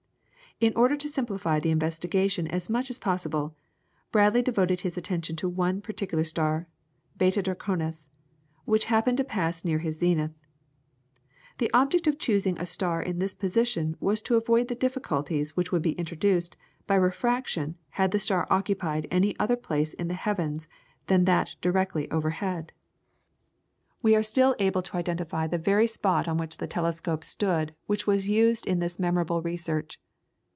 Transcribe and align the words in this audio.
In 0.59 0.73
order 0.75 0.95
to 0.95 1.09
simplify 1.09 1.59
the 1.59 1.71
investigation 1.71 2.45
as 2.45 2.69
much 2.69 2.91
as 2.91 2.99
possible, 2.99 3.55
Bradley 4.11 4.43
devoted 4.43 4.81
his 4.81 4.95
attention 4.95 5.35
to 5.37 5.49
one 5.49 5.81
particular 5.81 6.23
star, 6.23 6.67
Beta 7.17 7.41
Draconis, 7.41 8.05
which 8.65 8.85
happened 8.85 9.17
to 9.17 9.23
pass 9.23 9.65
near 9.65 9.79
his 9.79 9.97
zenith. 9.97 10.35
The 11.57 11.71
object 11.73 12.05
of 12.05 12.19
choosing 12.19 12.59
a 12.59 12.67
star 12.67 13.01
in 13.01 13.17
this 13.17 13.33
position 13.33 13.95
was 13.99 14.21
to 14.21 14.35
avoid 14.35 14.67
the 14.67 14.75
difficulties 14.75 15.57
which 15.57 15.71
would 15.71 15.81
be 15.81 15.93
introduced 15.97 16.55
by 16.85 16.93
refraction 16.93 17.73
had 17.97 18.11
the 18.11 18.19
star 18.19 18.45
occupied 18.51 19.07
any 19.09 19.35
other 19.39 19.55
place 19.55 19.95
in 19.95 20.09
the 20.09 20.13
heavens 20.13 20.67
than 21.07 21.25
that 21.25 21.55
directly 21.61 22.07
overhead. 22.11 22.71
We 24.03 24.15
are 24.15 24.21
still 24.21 24.55
able 24.59 24.83
to 24.83 24.97
identify 24.97 25.47
the 25.47 25.57
very 25.57 25.87
spot 25.87 26.27
on 26.27 26.37
which 26.37 26.57
the 26.57 26.67
telescope 26.67 27.23
stood 27.23 27.73
which 27.87 28.05
was 28.05 28.29
used 28.29 28.67
in 28.67 28.77
this 28.77 28.99
memorable 28.99 29.41
research. 29.41 29.99